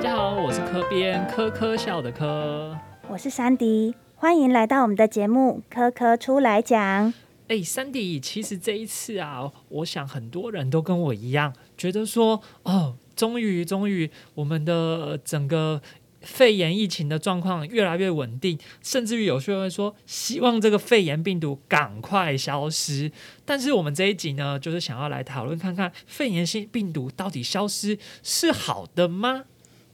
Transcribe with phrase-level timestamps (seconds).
[0.00, 2.74] 家好，我是科编科科笑的科。
[3.06, 7.12] 我是珊迪，欢迎来到我们的节目《科科出来讲》。
[7.48, 15.82] 哎，珊迪，其实这一次啊，我想很多人都跟我一样，觉得说，哦，终于，终于，我们的整个
[16.22, 23.12] 肺炎疫情的状况越来越稳定，甚至于有些人会说，希望这个肺炎病毒赶快消失。
[23.44, 29.44] 但是我们这一集呢，就是想要来讨论看看，肺炎性病毒到底消失是好的吗？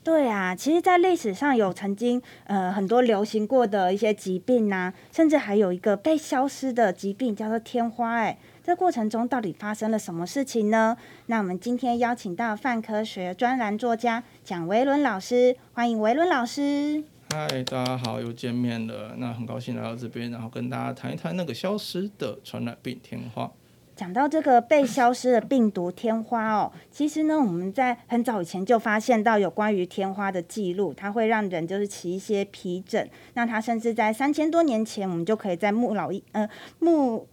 [0.06, 8.15] 对啊，其实，在历史上有曾经呃很多流行过的一些疾病呐，甚至还有一个被消失的疾病叫做天花。
[8.15, 10.96] 哎，这过程中到底发生了什么事情呢？
[11.27, 17.02] 那我们今天邀请到泛科学专栏作家蒋维伦老师，欢迎维伦老师。
[17.30, 19.16] 嗨，大家好，又见面了。
[19.18, 23.51] 那很高兴来到这边，然后跟大家谈一谈那个消失的传染病天花。
[23.96, 33.08] 讲到这个被消失的病毒天花哦，其实呢，我们在很早以前就发现到有关于天花的记录，它会让人就是起一些皮疹。
[33.32, 36.46] 那它甚至在三千多年前，我们就可以在木老医呃
[36.78, 37.26] 木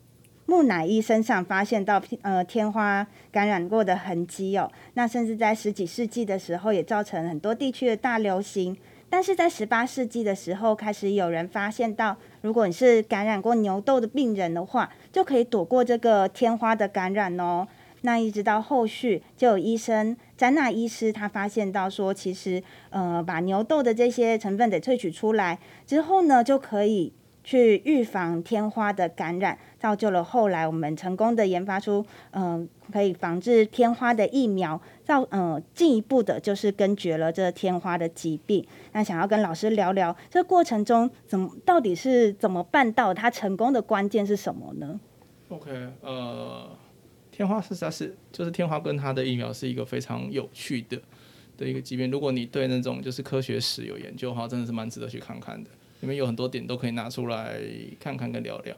[0.45, 4.71] 木乃伊身上发现到呃天花感染过的痕迹哦。
[4.93, 8.77] 那甚至在十几世纪的时候，也造成很多地区的大流行。
[9.09, 17.65] 但是在十八世纪的时候，开始有人发现到，如果你是感染过牛痘的病人的话，就可以躲过这个天花的感染哦。
[18.01, 27.13] 那一直到后续，就有医生詹娜医师他发现到说，其实呃把牛痘的这些成分得萃取出来之后呢，就可以。
[27.43, 38.65] 去预防天花的感染，造就了后来我们成功的研发出，嗯，可以防治天花的疫苗，造，嗯，进一步的就是根绝了这天花的疾病。
[38.93, 44.99] 那想要跟老师聊聊，这过程中怎么到底是怎么办到它成功的关键是什么呢
[45.49, 45.69] ？OK，
[46.01, 46.69] 呃，
[47.29, 51.01] 天花实在是就是天花跟它的疫苗是一个非常有趣的
[51.57, 52.09] 的一个疾病。
[52.09, 55.69] 如果你对那种就是科学史有研究的话，真的是蛮值得去看看的。
[56.03, 57.61] 里面有很多点都可以拿出来
[57.97, 58.75] 看看跟聊聊。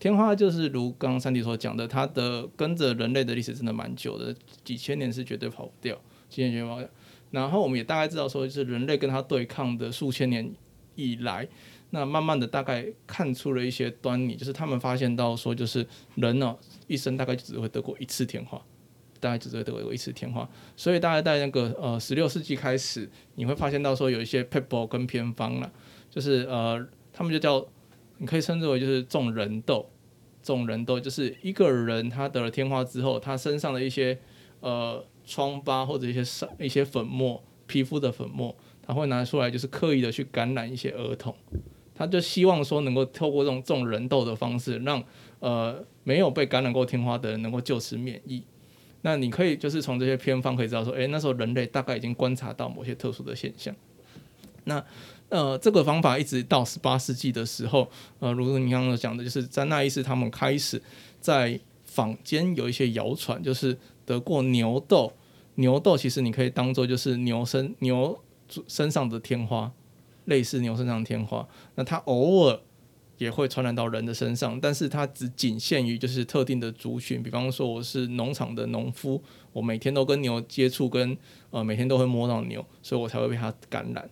[0.00, 5.94] 天花就是如刚刚三弟所讲的，它的跟着人类的历史真的蛮久的，几千年是绝对跑不掉，
[6.28, 6.90] 几千年跑不掉。
[7.30, 10.52] 然后我们也大概知道说，就是人类跟它对抗的数千年
[10.96, 11.46] 以来，
[11.90, 15.86] 那慢慢的大概看出了一些端倪，就是他们发现到说，就是
[16.16, 16.56] 人呢
[16.88, 18.60] 一生大概就只会得过一次天花，
[19.24, 20.46] 大概只会得过一次天花。
[20.76, 25.72] 所以大概在那个呃十六世纪开始，你会发现到说有一些 people 跟偏方了。
[26.10, 27.66] 就是呃，他们就叫，
[28.18, 29.84] 你可以称之为就是种人痘，
[30.42, 34.16] 种人痘就是一个人他得了天花之后，他身上的一些
[34.60, 41.34] 呃疮疤或者一些伤一些粉末，皮肤的粉末，他会拿出来就是刻意的去感染一些儿童，
[41.96, 45.02] 他就希望说能够透过这种种人痘的方式，让
[45.40, 48.44] 呃没有被感染过天花的人能够就此免疫。
[49.04, 53.74] 那你可以就是从这些偏方可以知道说，诶，那时候人类大概已经观察到某些特殊的现象，
[54.64, 54.84] 那。
[55.30, 57.88] 呃，这个方法一直到十八世纪的时候，
[58.20, 60.80] 呃，如你刚刚讲的，就是在那一次他们开始
[61.18, 65.10] 在坊间有一些谣传，就是得过牛痘，
[65.56, 68.16] 牛痘其实你可以当做就是牛身牛
[68.68, 69.72] 身上的天花，
[70.26, 72.60] 类似牛身上的天花，那它偶尔
[73.24, 81.16] 也会传染到人的身上，但是它只仅限于就是特定的族群，比方说我是农场的农夫，我每天都跟牛接触，跟
[81.50, 84.08] 呃每天都会摸到牛，所以我才会被它感染。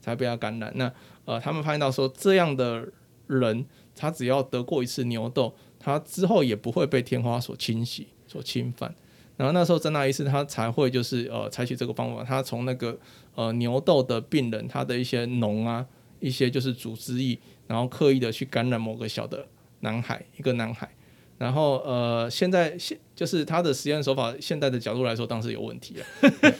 [0.00, 0.72] 才被它感染。
[0.76, 0.90] 那
[1.26, 2.88] 呃，他们发现到说，这样的
[3.26, 8.94] 人，他只要得过一次牛痘，他之后也不会被天花所侵袭、所侵犯。
[9.36, 12.98] 然后那时候真纳医师他才会就是呃采取这个方法，他从那个
[13.34, 15.84] 呃牛痘的病人他的一些脓啊，
[16.20, 19.46] 一些就是组织液，然后刻意的去感染某个小的
[19.80, 20.90] 男孩，一个男孩。
[21.38, 26.04] 然后呃，现在现就是他的实验手法，现在的角度来说，当时有问题了。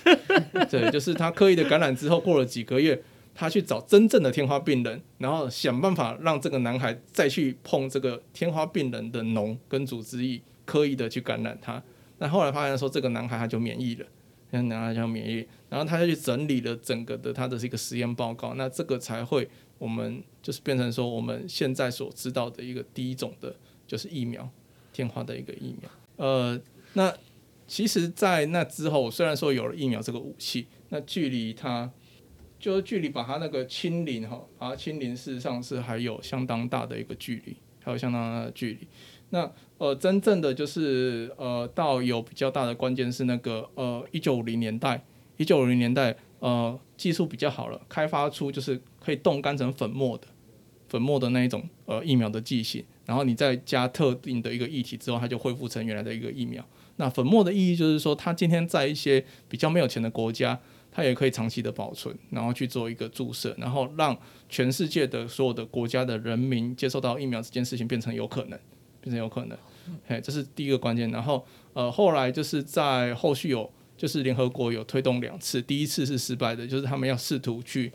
[0.71, 3.03] 对，就是他刻意的感染之后，过了几个月。
[3.41, 11.81] 他去找真正的天花病人，然后想办法让这个男孩再去碰这个天花病人的脓跟组织液，刻意的去感染他。
[12.19, 14.07] 那后来发现说，这个男孩他就免疫了，
[14.51, 15.47] 那男孩就免疫。
[15.69, 18.55] 然后他就去整理了整个的他的这个实验报告。
[18.55, 19.49] 那这个才会
[19.79, 23.55] 我们就是变成说我们现在所知道的一个第一种的，
[23.87, 24.49] 就是疫苗
[24.93, 25.91] 天花的一个疫苗。
[26.17, 26.61] 呃，
[26.95, 27.15] 那
[27.67, 31.91] 其实，在那之后，虽然说有了疫苗这个武器，那距离它。
[32.61, 38.89] 就是距离把它那个清零哈，把它清零，事实上是还有相当大的一个距离，还有相当大的距离。
[39.31, 45.05] 那呃，真正的就是呃，到有比较大的关键是那个呃，一九五零年代，
[45.37, 50.27] 一九五零年代呃，技术比较好了，开发出就是可以冻干成粉末的
[50.89, 56.63] 粉末的那一种呃疫苗的剂型，然后你再加特定的一个液体之后，它就恢复成原来的一个疫苗。
[56.97, 60.61] 那粉末的意义就是说，它今天在一些比较没有钱的国家。
[60.91, 64.17] 它也可以长期的保存，然后去做一个注射，然后让
[64.49, 68.59] 全世界的所有的国家的人民接受到疫苗这件事情变成有可能，
[69.01, 69.57] 变成有可能。
[70.07, 71.09] 嘿，这是第一个关键。
[71.13, 77.93] 然后呃，后来就是在后续有就是联合国有推动两次，第一次是失败的，就是他们要试图去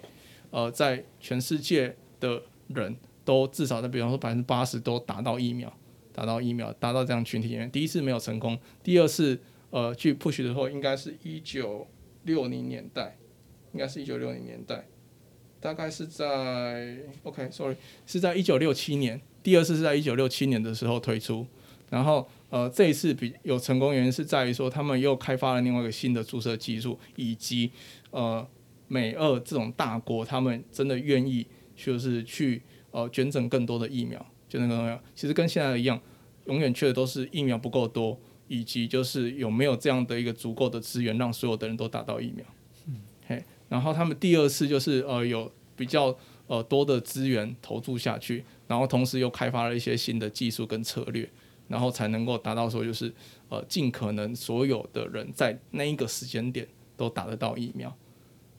[0.52, 5.72] 呃在全世界的人都至少在比方说百分之八十都打到疫苗，
[6.12, 9.40] 打到疫苗，达到这样群体里面，第一次没有成功，第二次
[9.70, 11.88] 呃去 push 的时候，应该是一九
[12.24, 13.18] 六零年代，
[13.72, 14.86] 应该是一九六零年代，
[15.62, 21.48] 大概是在 OK，sorry，是在一九六七年，第二次是在一九六七年的时候推出。
[21.94, 27.70] 然后，呃，这一次比有成功原因是在于说，他们又开发了另外一个新的注射技术，以及
[28.10, 28.44] 呃，
[28.88, 31.46] 美俄这种大国，他们真的愿意
[31.76, 36.02] 就是去呃捐赠更多的疫苗，就那个其实跟现在一样，
[36.48, 42.44] 永远缺的都是疫苗不够多，以及就是有没有这样的一个足够的资源，让所有的人都打到疫苗。
[42.88, 42.96] 嗯，
[43.28, 46.18] 嘿，然后他们第二次就是呃有比较
[46.48, 51.30] 呃多的资源投注下去，然后同时又开发了一些新的技术跟策略。
[51.68, 53.14] 然后才能够达到说，就是
[53.50, 57.96] 呃，尽可能所有的人在那一个时间点都打得到疫苗。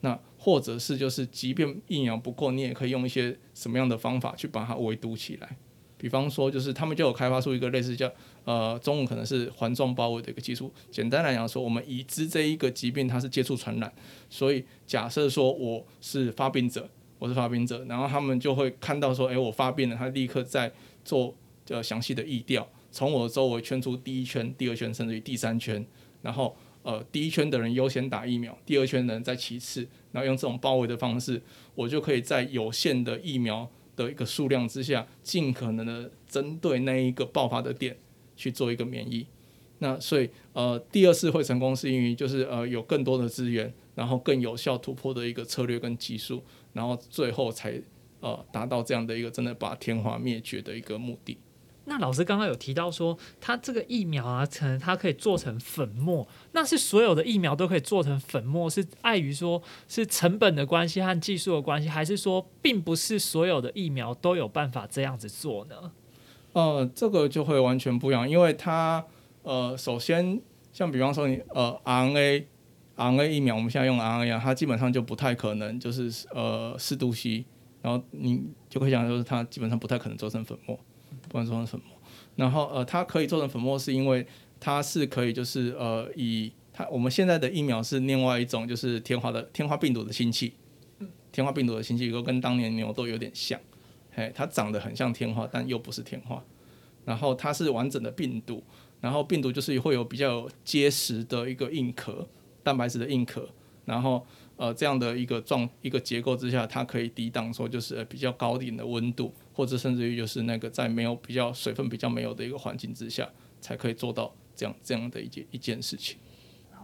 [0.00, 5.56] 那或者是就是，即便疫苗不够，你也可以用一些什么样的方法去把它围堵起来。
[5.96, 8.12] 比方说，就是他们就有开发出一个类似叫
[8.44, 10.70] 呃，中文可能是环状包围的一个技术。
[10.90, 13.90] 简单来讲说，我们已知这一个疾病它是接触传染，
[14.28, 16.86] 所以假设说我是发病者，
[17.18, 20.70] 我是发病者，然后他们就会看到说，哎，我发病了，他立刻在
[21.02, 21.34] 做
[21.68, 22.68] 呃详细的疫调。
[22.94, 25.84] 从我周围圈出第一圈、第二圈，甚至于第三圈，
[26.22, 31.42] 然后呃，第一圈的人优先打疫苗，第二圈的人再其次，然后用这种包围的方式，
[31.74, 37.96] 我就可以在有限的疫苗的一个数量之下，尽可能的针对那一个爆发的点
[38.36, 39.26] 去做一个免疫。
[39.80, 46.40] 那所以呃，第二次会成功是因为就是呃有更多的资源，然后更有效突破的一个策略跟技术，
[46.72, 47.82] 然后最后才
[48.20, 51.36] 呃达到这样的一个真的把天花灭绝的一个目的。
[51.86, 56.26] 那老师刚刚有提到说，它这个疫苗啊，可能它可以做成粉末。
[56.52, 65.92] 那是所有的疫苗都可以做成粉末，是碍于说是成本的关系和技术的关系，还是说并不是所有的疫苗都有办法这样子做呢？
[66.54, 69.04] 呃，这个就会完全不一样，因为它
[69.42, 70.40] 呃，首先
[70.72, 72.44] 像比方说你呃，RNA
[72.96, 77.44] RNA 疫苗，我们现在用 RNA，它基本上就不太可能就是呃四度吸，
[77.82, 80.78] 然后你就可以讲就是它基本上不太可能做成粉末。
[81.34, 81.98] 不能做成粉末，
[82.36, 84.24] 然后呃，它可以做成粉末，是因为
[84.60, 90.52] 它是可以就是呃，以它我们现在的疫苗是另外一种就是天花的天花病毒的氢气，
[91.32, 93.58] 天花病毒的氢气又跟当年牛痘有点像，
[94.12, 96.40] 嘿，它长得很像天花，但又不是天花，
[97.04, 98.62] 然后它是完整的病毒，
[99.00, 102.28] 然后病毒就是会有比较结实的一个硬壳，
[102.62, 103.48] 蛋白质的硬壳，
[103.86, 104.24] 然后。
[104.56, 113.28] 呃，这样的一个状一个结构之下，它可以抵挡说就是比较高点的温度，或者甚至于就是那个在没有比较水分比较没有的一个环境之下，
[113.60, 116.16] 才可以做到这样这样的一件一件事情。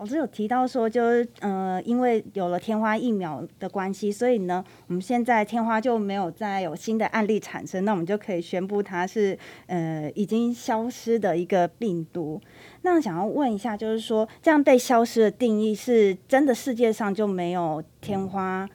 [0.00, 12.40] 老师有提到说，就是呃，因为有了天花疫苗的关系，所以呢，我们现在天花就没有再有新的案例产生，那我们就可以宣布它是呃已经消失的一个病毒。
[12.80, 18.66] 那想要问一下，就是说这样被消失的定义是真的世界上就没有天花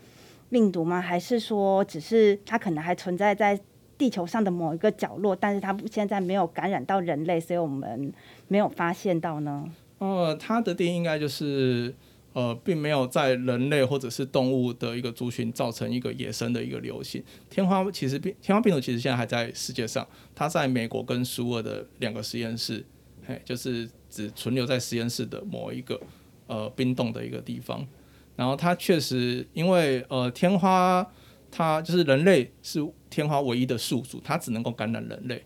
[0.52, 1.02] 病毒吗？
[1.02, 3.60] 还是说只是它可能还存在在
[3.98, 8.14] 地球上的某一个角落，但是它现在没有感染到人类，所以我们
[8.48, 9.68] 没有发现到呢？
[10.00, 11.96] 呃，它的定义应该就是，
[12.34, 17.24] 呃，并没有在人类或者是动物的一个族群造成一个野生的一个流行。
[17.50, 22.86] 天花其实病天花病毒其实现在还在世界上，它在美国跟苏俄的两个实验室，
[23.26, 26.00] 嘿，就是只存留在实验室的某一个
[26.48, 27.88] 呃冰冻的一个地方。
[28.36, 31.10] 然后它确实因为呃天花
[31.50, 35.42] 它就是人类是天花唯一的宿主，它只能够感染人类。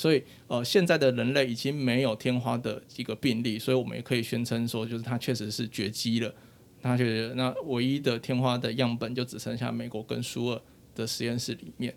[0.00, 6.34] 所以，呃，现在的人类已经没有天花的一个病例，所以我们也可以宣称说，就是它确实是绝迹了。
[6.80, 10.62] 它觉得，那唯一的天花的样本就只剩下美国跟苏尔
[10.94, 11.94] 的实验室里面。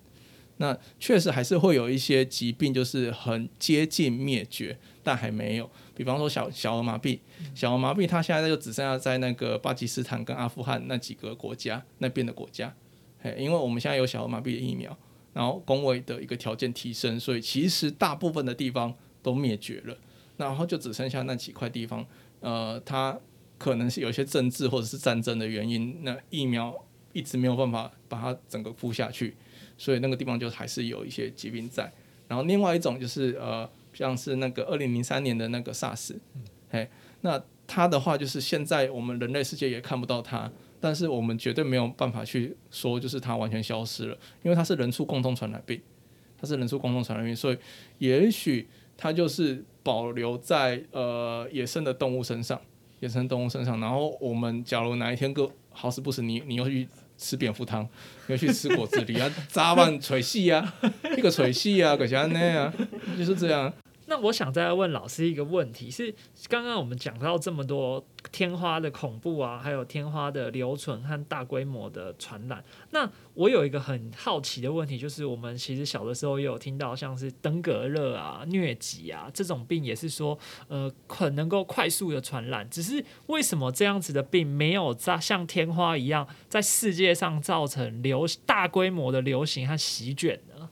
[0.57, 5.71] 那确实还是会有一些疾病，就是很接近灭绝，但还没有。
[5.95, 7.19] 比方说小小儿麻痹，
[7.55, 12.75] 小儿麻痹它现在就只剩下在那个巴基斯坦跟阿富汗那几个国家那边的国家，
[13.21, 14.97] 嘿，因为我们现在有小儿麻痹的疫苗。
[15.33, 19.97] 然后工位的一个条件提升，所以其实大部分的地方都灭绝了，
[20.37, 22.05] 然后就只剩下那几块地方，
[22.39, 23.19] 呃，它
[23.57, 26.73] 可能是有一些政治或者是战争的原因，那疫苗
[27.11, 29.35] 一直没有办法把它整个敷下去，
[29.77, 31.91] 所以那个地方就还是有一些疾病在。
[32.27, 36.15] 然后另外一种就是呃，像是那个二零零三年的那个 SARS，
[36.69, 36.89] 嘿，
[37.21, 40.51] 那它的话就是现在我们人类世界也看不到它，
[40.83, 45.79] 但是我们绝对没有办法去说就是它完全消失了，因为它是人畜共同传染病，
[46.37, 47.57] 它是人畜共同传染病，所以
[47.99, 52.59] 也许它就是保留在呃野生的动物身上，
[52.99, 53.79] 野生动物身上。
[53.79, 56.85] 然后我们假如哪一天个好死不死，你你又去
[57.17, 57.87] 吃蝙蝠汤，
[58.27, 60.75] 又去吃果子狸啊，早晚吹戏啊，
[61.17, 62.73] 一个吹戏啊，可是那样，
[63.17, 63.71] 就是这样。
[64.13, 66.13] 那我想再问老师一个问题，是
[66.47, 72.63] 刚刚我们讲到这么多天花的恐怖啊，还有天花的留存和大规模的传染。
[72.91, 82.69] 那我有一个很好奇的问题，就是我们其实小的时候也有听到像是登革热啊、疟疾啊这种病，也是说呃很能够快速的传染。
[82.69, 90.69] 只是为什么这样子的病没有在像天花一样在世界上造成流大规模的流行和席卷呢？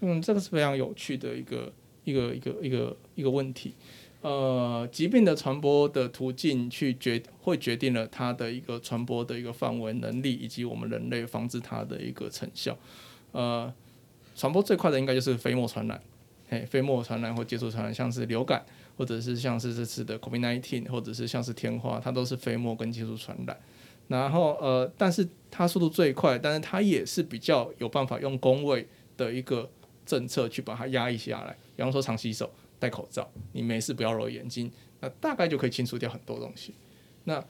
[0.00, 1.70] 嗯，这个是非常有趣的一个。
[2.08, 3.74] 一个一个一个一个问题，
[4.22, 12.76] 呃，疾病的传播的途径去决会决定了它的一个传播的一个范围能力，以及我们人类防治它的一个成效。
[13.32, 13.72] 呃，
[14.34, 16.00] 传播最快的应该就是飞沫传染，
[16.48, 18.64] 嘿，飞沫传染或接触传染，像是流感，
[18.96, 23.54] 或者是像是这次的 COVID-19，或者是像是天花，它都是飞沫跟接触传染。
[24.08, 28.88] 然后呃，但是它速度最快，但是它也是比较有办法用工位
[29.18, 29.68] 的一个
[30.06, 31.54] 政策去把它压抑下来。
[31.78, 34.68] 比方说，常洗手、戴口罩，你没事不要揉眼睛，
[34.98, 36.74] 那大概就可以清除掉很多东西。
[37.22, 37.42] 那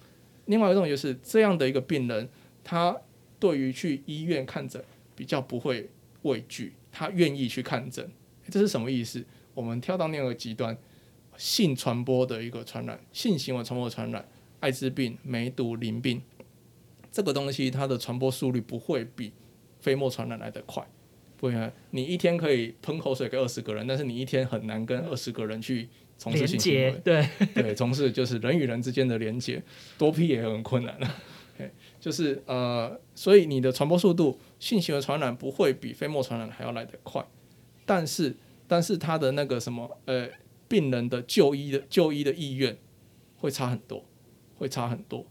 [0.45, 2.29] 另外一种就是这样的一个病人，
[2.63, 2.95] 他
[3.41, 4.85] 对于去医院看诊
[5.17, 5.89] 比较不会
[6.25, 8.07] 畏惧，他愿意去看诊。
[8.51, 9.25] 这是什么意思？
[9.55, 10.77] 我们跳到那个极端，
[11.39, 14.29] 性传播的一个传染，性行为传播传染，
[14.61, 16.21] 艾滋病、梅毒、淋病，
[17.11, 19.33] 这个东西它的传播速率不会比
[19.81, 20.87] 飞沫传染来得快。
[21.39, 21.51] 不，
[21.93, 27.01] 你一天可以喷口水给二十个人，但是你一天很难跟二十个人去从事性行为。
[27.05, 29.63] 对 对，从事就是人与人之间的连接，
[29.97, 31.15] 多批也很困难啊。
[31.99, 37.25] 就是呃，所以你的传播速度，性行为传染不会比飞沫传染还要来得快，
[37.85, 38.37] 但是
[38.69, 40.29] 但是他的那个什么呃，
[40.69, 42.77] 病人的就医的就医的意愿
[43.39, 44.05] 会差很多，
[44.57, 45.27] 会差很多。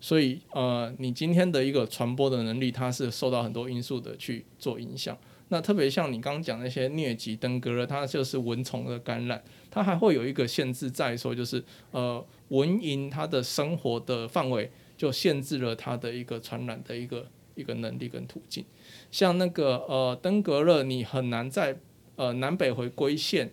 [0.00, 5.16] 所以呃，你今天的一个传播的能力，它是受到很多因素的去做影响。
[5.52, 18.64] 那特别像你刚刚讲那些疟疾、登革热，它就是蚊虫的感染，它还会有一个限制在说，就是呃，蚊蝇它的生活的范围就限制了它的一个传染的一个一个能力跟途径。
[19.10, 21.76] 像那个呃登革热，你很难在
[22.14, 23.52] 呃南北回归线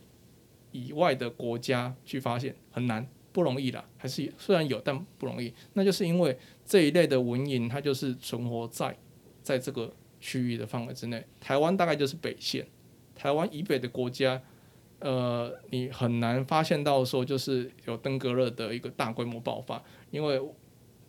[0.72, 3.10] 以外的国家去发现，很难。
[3.38, 5.53] 不容易啦，还是虽然有，但不容易。
[5.74, 8.98] 那就是因为这一类的蚊蝇，它就是存活在
[9.44, 11.24] 在这个区域的范围之内。
[11.39, 12.65] 台湾大概就是北线，
[13.13, 14.41] 台湾以北的国家，
[14.98, 20.41] 呃，你很难发现到说就是有登革热的一个大规模爆发，因为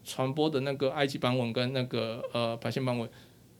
[0.04, 3.08] 传播的那个埃及斑蚊跟那个呃白线斑蚊，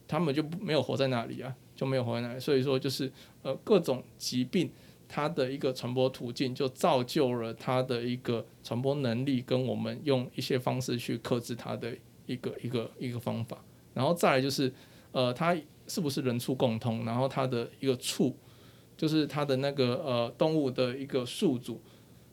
[0.06, 2.38] 他们就没有活在那里啊，就没有活在那里。
[2.38, 3.10] 所以说就是
[3.40, 4.70] 呃各种疾病。
[5.08, 11.96] 它的一个传播途径就造就了它的一个传播能力，跟我们用一些方式去克制它的
[12.26, 13.64] 一个一个一个方法。
[13.94, 14.70] 然后再来就是，
[15.12, 17.06] 呃，它是不是人畜共通？
[17.06, 18.36] 然后它的一个畜，
[18.98, 21.80] 就是它的那个呃动物的一个宿主，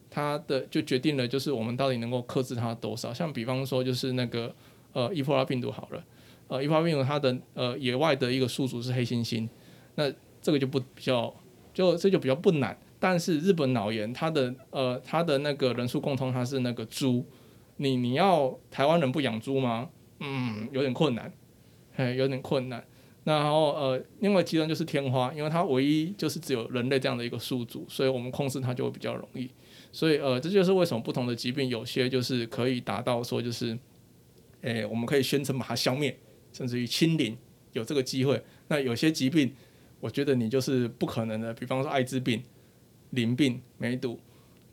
[0.10, 3.14] 它的就决定了就是我们到底能够克制它多少。
[3.14, 4.54] 像比方说就是那个
[4.92, 6.04] 呃伊波拉病毒好了，
[6.50, 9.48] 呃伊波拉病毒它的呃野外的一个宿主是黑猩猩，
[9.96, 11.34] 那这个就不比较。
[11.76, 17.26] 就这就比较不难，但是日本脑炎它的呃它的那个人数共通，它是那个猪，
[17.76, 19.90] 你你要台湾人不养猪吗？
[20.22, 21.30] 嗯，有点困难，
[21.94, 22.82] 嘿，有点困难。
[23.26, 29.50] 然后呃，另外极端就是天花，因为它唯一就是只有人类这样的一个宿主，所以我们控制它就会比较容易。
[29.92, 33.78] 所以呃，这就是为什么不同的疾病有些就是可以达到说就是，
[34.62, 36.18] 诶，我们可以宣称把它消灭，
[36.54, 37.38] 甚至于清零，
[37.74, 38.42] 有这个机会。
[38.70, 39.54] 那有些疾病。
[40.00, 42.44] 我觉得你就是不可能的，比方说艾滋病、
[43.12, 44.20] 淋病、梅毒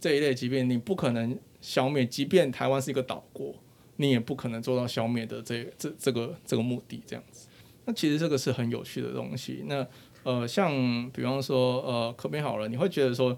[0.01, 2.05] 这一类疾病，你不可能消灭。
[2.05, 3.55] 即便台湾是一个岛国，
[3.97, 7.49] 你也不可能做到消灭的这这这个这个目的这样子。
[7.85, 9.65] 那其实这个是很有趣的东西。
[9.67, 9.87] 那
[10.25, 13.37] 呃，像比方说呃，可别好了，你会觉得说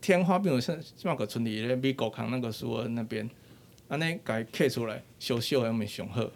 [0.00, 3.28] 天花病毒像像个村里咧，比狗扛那个苏恩那边，
[3.88, 6.30] 安尼改 K 出来，修修还没雄厚。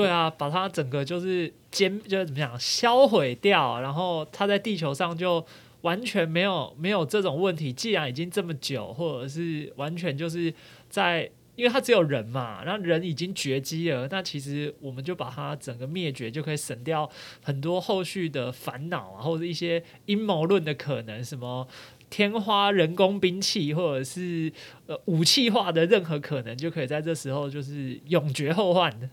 [0.00, 5.44] 对啊，把它整个就是歼，就是怎么讲，销毁掉，然后它在地球上就
[5.82, 7.72] 完全没有没有这种问题。
[7.72, 10.52] 既然已经这么久，或者是完全就是
[10.88, 17.08] 在，因为它只有人嘛，然后人已经绝迹了，那其实我们就把它整个灭绝，就可以省掉
[17.42, 21.68] 很多后续的烦恼啊，或者一些阴谋论的可能，什么
[22.08, 24.50] 天花人工兵器，或者是
[24.86, 29.08] 呃武器化的任何可能，就可以在这时候就是永绝后患的。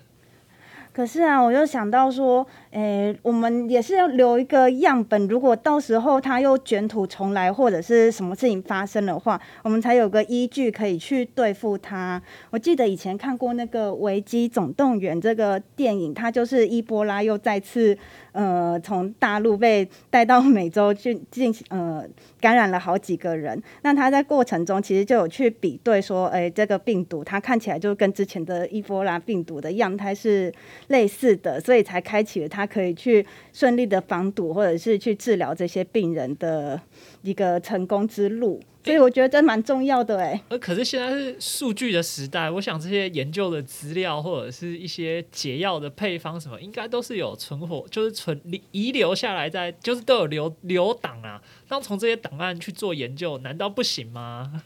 [0.98, 12.22] 可是啊，我又想到说，诶，我们也是要留一个样本，如果到时候它又卷土重来，或者是什么事情发生的话，我们才有个依据可以去对付它。
[12.52, 17.98] 我记得以前看过那个《危机总动员》这个电影，它就是伊波拉又再次。
[18.34, 22.06] 呃，从大陆被带到美洲去进行呃
[22.40, 30.54] 感染了好几个人，那他在过程中其实就有去比对说，哎，这个病毒它看起来就跟之前的伊波拉病毒的样态是
[30.90, 36.80] 类似的，所以才开启了它可以去顺利的防堵或者是去治疗这些病人的
[37.22, 38.62] 一个成功之路。
[38.84, 40.42] 所以我觉得这蛮重要的哎。
[40.48, 48.40] 呃，可是现在是数据的时代，我想这些研究的资料或者是一些解药的配方什么，应该都是有存活，就是存
[48.72, 51.42] 遗留下来在，就是都有留留档啊。
[51.68, 54.64] 那从这些档案去做研究，难道不行吗？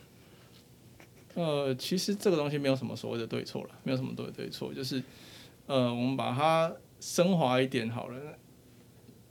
[1.33, 5.01] 呃，其实这个东西没有什么所谓的对错了，没有什么对对错，就是
[5.65, 8.37] 呃，我们把它升华一点好了。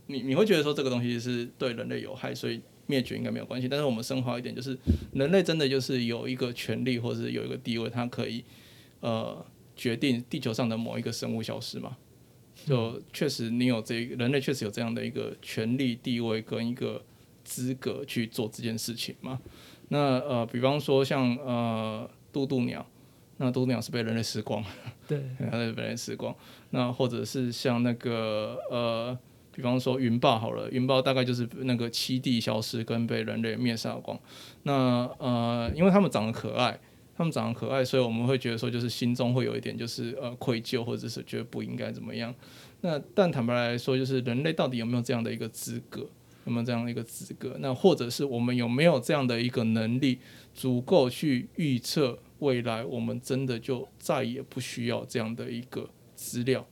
[0.08, 2.60] 你你会觉得说这个东西是对人类有害，所以。
[2.86, 4.76] 灭绝应该没有关系，但是我们升华一点，就是
[5.12, 8.44] 人类真的就是有一个权利，或者是有一个地位，它可以
[8.98, 9.46] 呃
[9.76, 11.96] 决定地球上的某一个生物消失嘛？
[12.66, 17.00] 就确实你有这人类确实有这样的一个权利、地位跟一个
[17.44, 19.40] 资格去做这件事情嘛？
[19.90, 22.84] 那呃，比方说像呃渡渡鸟，
[23.40, 24.62] 那渡渡鸟是被人类吃光，
[25.08, 25.20] 对，
[25.50, 26.32] 它是被人类吃光。
[26.70, 29.18] 那或者是像那个呃。
[29.52, 34.18] 比方说云豹好了，云豹大概就是那个栖地消失跟被人类灭杀光。
[34.62, 36.78] 那呃，因为他们长得可爱，
[37.16, 42.32] 他们长得可爱，所以我们会觉得说，就是心中会有一点就是呃愧疚，或者是觉得不应该怎么样。
[42.80, 46.08] 那但坦白来说，就是人类到底有没有这样的一个资格？
[46.46, 47.56] 有没有这样的一个资格？
[47.58, 50.20] 那或者是我们有没有这样的一个能力，
[50.54, 52.84] 足够去预测未来？
[52.84, 56.66] 我们真的就再也不需要这样的一个资料，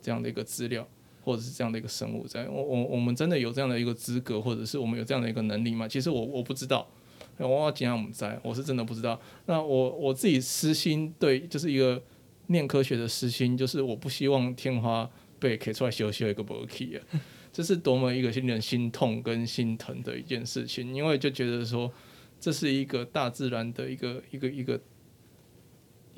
[0.00, 0.88] 这样的一个资料。
[1.20, 5.86] 或者是这样的一个生物，在我我我们真的有这样的一个资格，或者是我们有这样的一个能力吗？
[5.86, 6.88] 其实我我不知道，
[7.36, 9.20] 我要讲我们在，我是真的不知道。
[9.44, 12.02] 那我我自己私心对，就是一个
[12.46, 17.20] 念科学的私心，就是我不希望天花被 K 出来修修一个 b o k 啊，
[17.52, 21.92] 这是多么一个令人心痛跟心疼的一件事情，因为就觉得说
[22.40, 24.80] 这是一个大自然的一个一个一个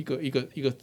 [0.01, 0.75] 一个一个一个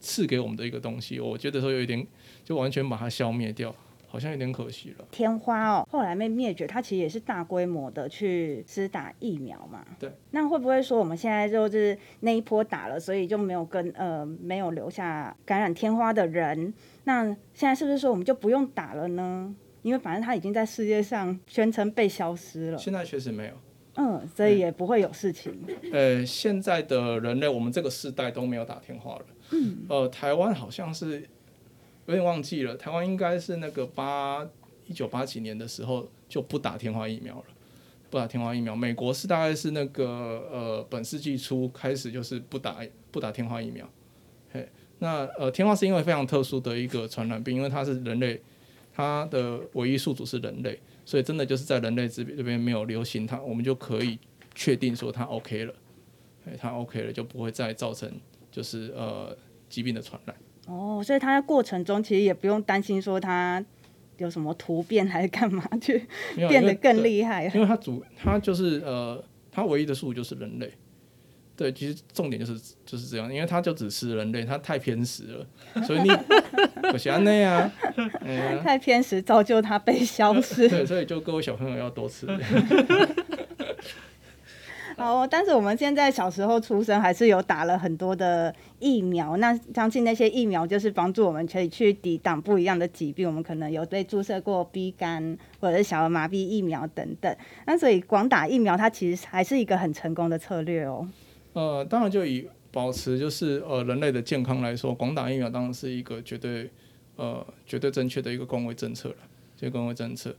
[0.00, 2.06] 赐给我们的一个东西，我觉得说有一点。
[2.44, 3.72] 就完全把它消灭掉，
[4.08, 5.04] 好像有点可惜了。
[5.12, 9.86] 天花哦，后来被灭绝，它其实也是大规模的去施打疫苗嘛。
[9.96, 10.10] 对。
[10.32, 16.74] 那会不会说我们现在就是那一波打了，所以就没有跟呃没有留下感染天花的人？
[17.04, 19.54] 那现在是不是说我们就不用打了呢？
[19.82, 22.78] 因为反正它已经在世界上宣称被消失了。
[22.78, 23.54] 现在确实没有。
[23.94, 25.52] 嗯，所以也不会有事情。
[25.92, 29.26] 呃，现在的人类，我们这个世代都没有打天花了。
[29.50, 29.78] 嗯。
[29.88, 31.28] 呃，台湾好像是。
[32.06, 34.44] 有点忘记了，台湾应该是那个八
[34.88, 37.44] 一九八几年的时候就不打天花疫苗了，
[38.10, 38.74] 不打天花疫苗。
[38.74, 40.04] 美国是大概是那个
[40.50, 42.78] 呃本世纪初开始就是不打
[43.12, 43.88] 不打天花疫苗。
[44.50, 48.42] 嘿，那呃天花是因为非常特殊的一个传染病，因为它是人类，
[48.92, 54.18] 它的唯一宿主是人类，所以真的就是在人类这边这边没有流行它，我们就可以
[54.54, 55.74] 确定说它 OK 了，
[56.46, 58.10] 哎，它 OK 了就不会再造成
[58.50, 59.36] 就是呃
[59.68, 60.36] 疾病的传染。
[60.66, 63.64] 哦，所以它在过程中其实也不用担心说它
[64.18, 70.72] 有什么突变还是干嘛去变得更厉害，因为它主它就是呃，它唯一的宿就是人类。
[71.54, 75.46] 对，其实重点就是就是这样，因为它就只吃人类，它太偏食了，
[75.84, 76.08] 所以你
[76.92, 77.70] 不像那样，
[78.62, 80.68] 太偏食造就他被消失。
[80.68, 82.26] 对，所以就各位小朋友要多吃。
[84.94, 93.26] 好，但是我们现在小时候出生还是有打了很多的疫苗，那相信那些疫苗就是帮助我们可以去抵挡不一样的疾病。
[93.26, 97.34] 我们可能有被注射过 B 肝或者是小儿麻痹疫苗等等，
[97.66, 101.08] 那所以广打疫苗它其实还是一个很成功的策略哦。
[101.54, 106.70] 呃，当然就以保持就是呃人类的健康来说，广打疫苗当然是一个绝对
[107.16, 109.16] 呃绝对正确的一个公卫政策了，
[109.56, 110.34] 这个公卫政策。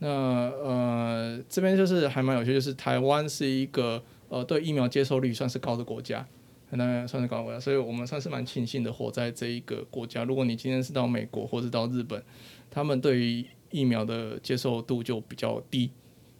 [0.00, 6.24] 那呃，这边就是还蛮有趣，就是台湾是一个呃对疫苗接受率算是高的国家，
[6.70, 10.22] 那算是高的国家，所以我们算是蛮庆幸的活在这一个国家。
[10.22, 12.22] 如果你今天是到美国或者到日本，
[12.70, 15.90] 他们对于疫苗的接受度就比较低，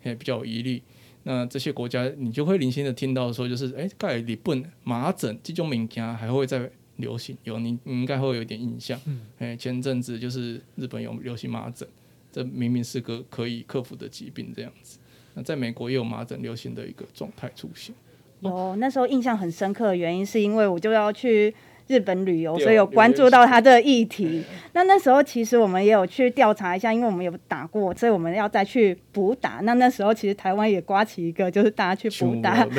[0.04, 0.80] 也比较有疑虑。
[1.24, 9.00] 那这些国家你就会零星的听到说，就是哎，盖里本麻疹这种名家还会在流行，有你你应该会有一点印象。
[9.38, 11.88] 哎，前阵子就是日本有流行麻疹。
[12.30, 14.98] 这明明是个可以克服的疾病，这样子。
[15.34, 17.94] 那在美国也有麻疹流行的一个状态出现。
[18.40, 21.52] 有，那时候印象很深刻的原因，是因为我就要去
[21.88, 24.44] 日本旅游，所以有关注到他的议哎题。
[24.74, 29.58] 那那时候其实我们也有去调查一下，因为我们有打过，所以我们要再去补打。
[29.62, 32.64] 那那时候其实台湾也刮起一个，就是大家去补打。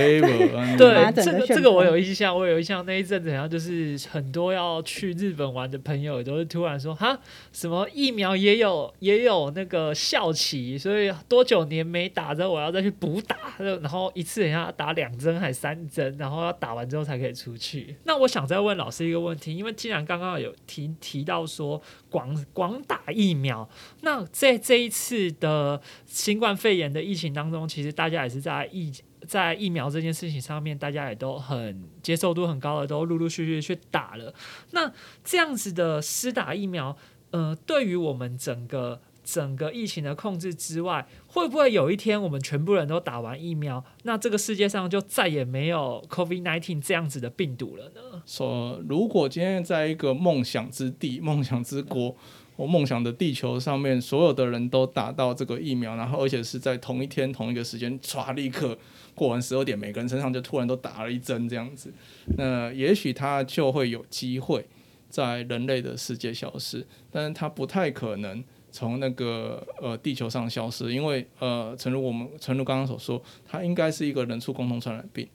[0.77, 2.85] 对这个这个我有印象，我有印象。
[2.85, 7.19] 那一阵子好像就是很多要去日本玩的朋友，都是突然说哈，
[7.51, 17.95] 什么疫苗也有也有那个效期，所以多久年没打之后，我要再去补打，然后一次人家打两针还三针，然后要打完之后才可以出去。
[18.05, 23.67] 那我想再问老师一个问题，因为既然刚刚有提提到说广广打疫苗，
[24.01, 28.91] 那在这一次的新冠肺炎的疫情当中，其实大家也是在疫
[29.27, 34.33] 在疫苗这件事情上面，大家也都很接受度很高的，都陆陆续续去打了。
[34.71, 34.91] 那
[35.23, 36.95] 这样子的施打疫苗，
[37.31, 39.01] 呃，对于我们整个
[39.31, 48.23] 整个疫情的控制之外，会不会有一天我们全部人都打完疫苗，那这个世界上就再也没有 COVID nineteen 这样子的病毒了呢？
[48.25, 52.15] 说，如果今天在一个梦想之地、梦想之国
[52.57, 58.75] 或梦想的地球上面，所有的人都打到这个疫苗，然后而且是在同一天、同一个时间，唰，立刻
[59.13, 61.93] 过完十二点，每个人身上就突然都打了一针这样子，
[62.37, 64.65] 那也许他就会有机会
[65.07, 68.43] 在人类的世界消失，但是他不太可能。
[68.71, 75.27] 从那个呃地球上消失，因为呃，诚如我们诚如刚刚所说，它应该是一个人畜共同传染病，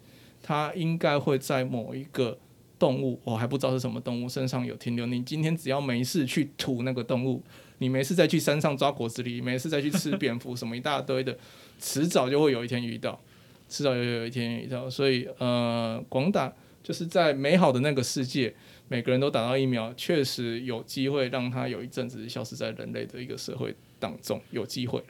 [0.43, 2.39] 它应该会在某一个
[2.79, 5.07] 动物，我还不知道是什么动物身上有停留。
[5.07, 7.43] 你今天只要没事去吐那个动物，
[7.79, 11.37] 你没事再去山上抓果子狸，没事再去吃蝙蝠，什么一大堆的，
[11.79, 13.21] 迟早就会有一天遇到，
[13.69, 14.89] 迟早就有一天遇到。
[14.89, 18.55] 所以呃，广大就是在美好的那个世界。
[18.89, 25.07] 每个人都打到疫苗，确实有机会让他有一阵子消失在人类的一个社会当中，有机会了。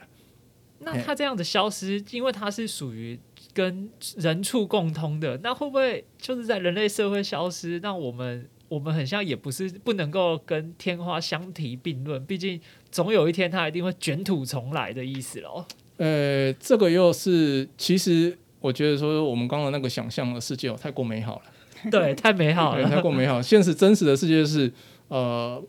[0.81, 3.19] 那它这样子消失，因为它是属于
[3.55, 7.81] 跟人畜共通的，那会不会就是在人类社会消失？
[7.81, 12.61] 那我们我们很像也不是不能够跟天花相提并论，毕竟
[12.91, 15.65] 总有一天它一定会卷土重来的意思喽。
[15.97, 21.43] 呃，这个又是其实我觉得说我们刚刚那个想象的世界哦，太过美好了。
[21.91, 23.41] 对，太美好了，太过美好。
[23.43, 24.73] 现实真实的世界是，
[25.09, 25.63] 呃，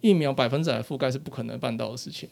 [0.00, 2.28] 疫苗百分之百覆盖是不可能办到的事情，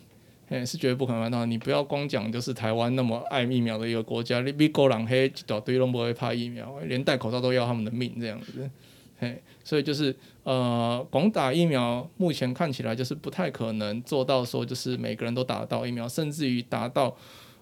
[0.49, 1.47] 哎，是绝对不可能办到。
[1.47, 8.69] 你不要光讲就是台湾那么爱疫苗的一个国家，你比狗狼黑一大堆都不会怕疫苗，连戴口罩都要他们的命这样子，
[9.19, 17.17] 嘿，所以就是呃，广打疫苗目前看起来就是不太可能做到说就是每个人都打得到疫苗，甚至于达到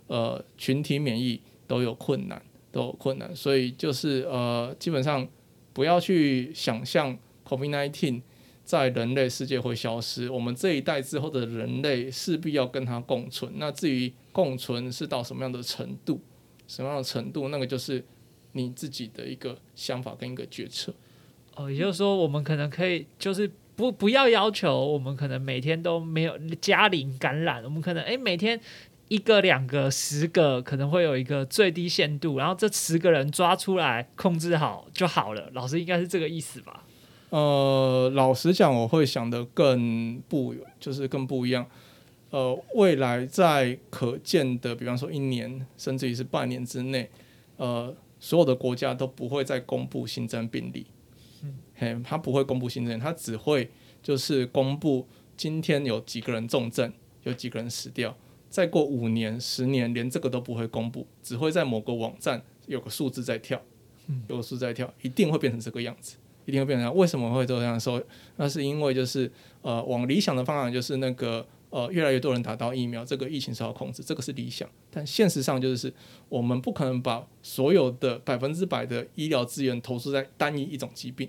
[0.07, 2.41] 呃群体免疫都有困难，
[2.73, 5.27] 都有困难，所以就是呃基本上。
[5.79, 8.21] 不要去想象 COVID-19
[8.65, 13.53] 在人类世界会消失，我们这一代之后的人类势必要跟它共存。
[13.59, 16.21] 那至于共存是到什么样的程度，
[16.67, 18.05] 什么样的程度，那个就是
[18.55, 20.93] 你自己的一个想法跟一个决策。
[21.55, 28.61] 哦，也就是说，我们可能可以就是不不要要求我们可能每天都没有加零感染，我们可能诶每天。
[29.09, 35.51] 一个、两个、十个，可能会有一个最低限度，然后这十个人抓出来控制好就好了。
[35.53, 36.85] 老师应该是这个意思吧？
[37.31, 41.67] 呃，老实讲，我会想的更不，就是更不一样。
[42.31, 47.11] 呃，未来在可见的，比方说一年，甚至于是半年之内，
[47.57, 50.87] 呃，所有的国家都不会再公布新增病例。
[51.43, 53.71] 嗯，嘿，他不会公布新增，他只会
[54.03, 56.93] 就是公布今天有几个人重症，
[57.23, 58.15] 有几个人死掉。
[58.51, 63.61] 再过五年、十年，连这个都不会公布，只会在某个网站有个数字在跳，
[64.29, 66.95] 有个数字在跳，一定会变成这个样子，一定会变成。
[66.97, 68.03] 为什么会这样说？
[68.37, 69.31] 那是因为就是
[69.63, 74.67] 呃，往理想的方向就是那个呃，越来越多人打到疫苗，这个疫情受到控制，这个是理想。
[74.91, 75.93] 但现实上就是
[76.31, 81.29] 我们不可能把所有的百分之百的医疗资源投注在单一一种疾病，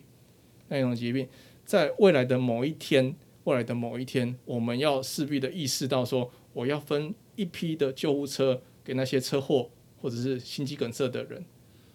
[0.69, 1.27] 那一种疾病，
[1.65, 3.13] 在未来的某一天，
[3.49, 6.31] 未来的某一天，我们要势必的意识到说。
[6.51, 9.69] 我要分一批的救护车给那些车祸
[10.01, 11.45] 或者是心肌梗塞的人，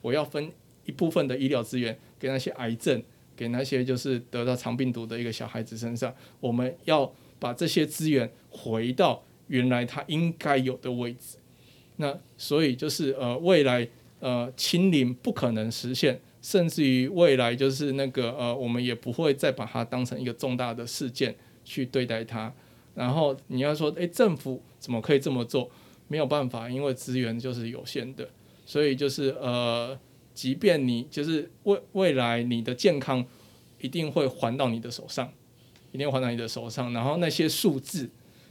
[0.01, 0.51] 我要分
[0.85, 3.03] 一部分的医疗资源给那些癌症，
[3.37, 6.15] 给那些就是得到肠病毒的一个小孩子身上。
[6.39, 11.37] 我们要把这些资源回到原来它应该有的位置。
[11.97, 13.87] 那所以就是呃，未来
[14.21, 22.53] 呃清零不可能实现，甚至于未来就是那个呃，我们也不会再把它当成一个重大的事件去对待它。
[22.95, 25.71] 然后你要说，诶，政府怎么可以这么做？
[26.07, 28.29] 没有办法，因为资源就是有限的，
[28.67, 29.99] 所以就是呃，
[30.35, 33.25] 即便你就是未未来你的健康
[33.81, 35.33] 一定会还到你的手上，
[35.93, 38.09] 一定还到你的手上，然后那些数字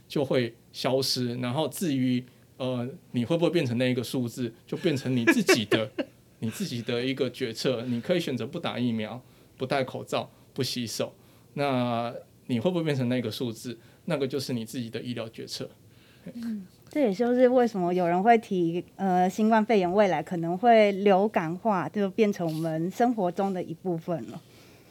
[0.08, 2.22] 就会消失，然后至于
[2.56, 5.90] 呃你会不会变成那一个数字，就变成你自己的
[6.40, 9.22] 你自己的一个决策，你可以选择不打疫苗、
[9.56, 11.14] 不戴口罩、不洗手，
[11.54, 12.12] 那
[12.46, 13.78] 你会不会变成那个数字？
[14.06, 15.68] 那个就是你自己的医疗决策。
[16.32, 24.40] 嗯这也就是为什么有人会提，呃，新冠肺炎未来可能会流感化，就变成我们生活中的一部分了。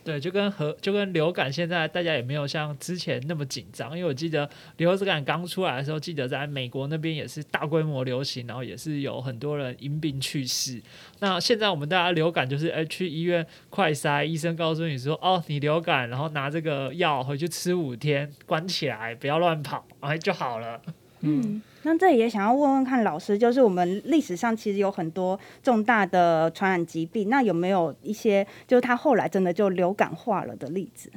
[0.04, 10.82] 对，就跟和就跟流感，现在大家也没有像之前那么紧张，因为我记得流感刚出来的时候，记得在美国那边也是大规模流行，然后也是有很多人因病去世。
[11.20, 20.82] 那现在我们大家流感就是，哎，去医院快筛，医生告诉你说，哦，你流感，然后拿这个药回去吃五天，关起来，不要乱跑，哎，就好了。
[21.24, 21.62] 嗯。
[21.86, 31.12] 那这也想要问问看老师，就是我们历史上其实有很多重大的传染疾病，那有没有一些就是它后来真的就流感化了的例子？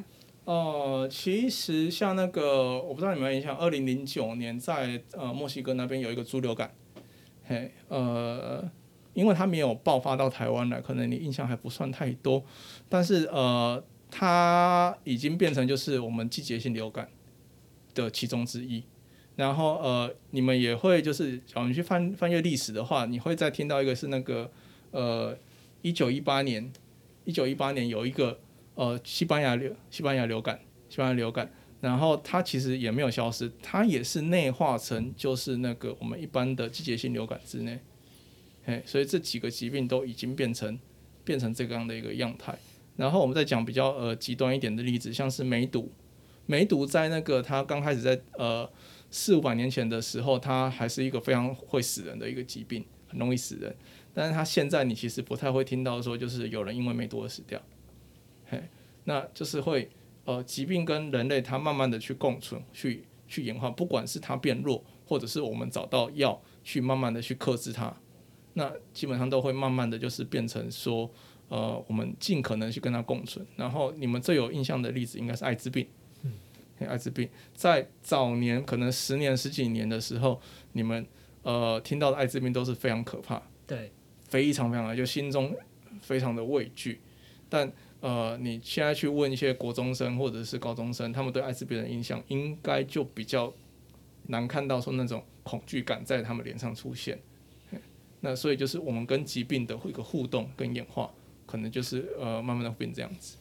[0.44, 6.72] 呃，其实像那个我不知道你们有印象，二零零九年在呃墨西哥那边有一个猪流感，
[7.44, 8.68] 嘿，呃，
[9.14, 12.44] 因为它没有爆发到台湾来，可能你印象还不算太多，
[12.88, 17.08] 但是呃，它已经变成就是我们季节性流感
[17.94, 18.82] 的其中之一。
[19.36, 24.50] 然后呃，你们也会就是，假如去翻翻阅历史的话，你会再听到一个是那个
[24.92, 25.36] 呃，
[25.82, 26.72] 一九一八年，
[27.26, 28.40] 一九一八年有一个
[28.76, 37.78] 呃西班牙流西班牙流感，西班牙流感，然后它其实也没有消失，它也是内化成就是那个我们一般的季节性流感之内，
[38.64, 40.78] 嘿，所以这几个疾病都已经变成
[41.24, 42.58] 变成这个样的一个样态。
[42.96, 45.92] 然后我们再讲比较呃极端一点的例子，像是梅毒，
[46.46, 48.66] 梅毒在那个它刚开始在呃。
[49.16, 53.74] 四五百年前的时候，它还是一个非常会死人的一个疾病，很容易死人。
[54.12, 57.58] 但是它现在你其实不太会听到说，就是有人因为梅毒而死掉。
[58.44, 58.62] 嘿，
[59.04, 59.88] 那就是会
[60.26, 67.96] 呃疾病跟人类它慢慢的去共存，去去演化，不管是它变弱，或者是我们找到药去慢慢的去克制它，
[68.52, 71.10] 那基本上都会慢慢的就是变成说，
[71.48, 73.46] 呃，我们尽可能去跟它共存。
[73.56, 75.88] 然后你们最有印象的例子应该是艾滋病。
[76.84, 80.38] 艾滋病在早年可能十年十几年的时候，
[80.72, 81.06] 你们
[81.42, 83.90] 呃听到的艾滋病都是非常可怕，对，
[84.28, 85.54] 非常非常的就心中
[86.02, 87.00] 非常的畏惧。
[87.48, 93.52] 但呃你现在去问一些国中生或者是高中生，他们对艾滋病的印象应该就比较
[94.26, 97.18] 难看到说那种恐惧感在他们脸上出现。
[98.20, 101.08] 那所以就是我们跟疾病的一个互动跟演化，
[101.44, 103.36] 可能就是呃慢慢的变这样子。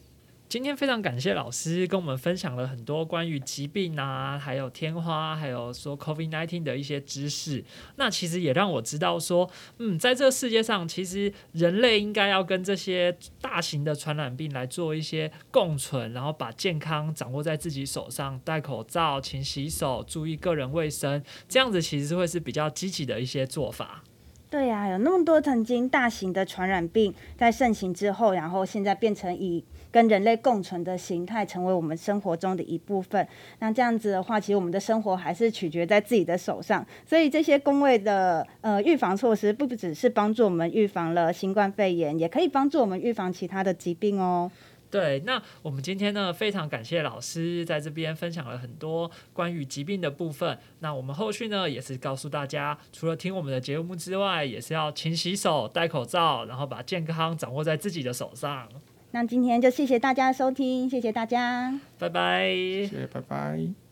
[0.48, 7.64] 今天非常感谢老师跟我们分享了很多关于疾病啊，还有天花，还有说 COVID-19 的一些知识。
[7.96, 24.04] 那其实也让我知道说，嗯，在这个世界上，其实人类应该要跟这些大型的传染病来做一些共存，然后把健康掌握在自己手上，戴口罩、勤洗手、注意个人卫生，这样子其实会是比较积极的一些做法。
[24.48, 33.26] 对呀，有那么多曾经大型的传染病在盛行之后，然后现在变成以跟人类共存的形态，成为我们生活中的一部分。
[33.58, 36.86] 那这样子的话，其实我们的生活还是取决在自己的手上。
[37.04, 44.50] 所以这些工位的呃预防措施，不只是帮助我们预防了新冠肺炎，也可以帮助我们预防其他的疾病哦。
[44.88, 50.56] 对，那我们今天呢，非常感谢老师在这边分享了很多关于疾病的部分。
[50.78, 58.68] 那我们后续呢，也是告诉大家，除了听我们的节目之外，也是要勤洗手、戴口罩，然后把健康掌握在自己的手上。
[59.16, 63.85] 那今天就谢谢大家收听，谢谢大家，拜拜，谢谢，拜拜。